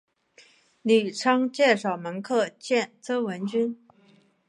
[0.81, 3.77] 吕仓介绍门客见周文君。